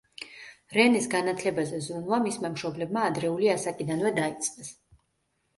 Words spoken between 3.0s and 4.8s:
ადრეული ასაკიდანვე დაიწყეს.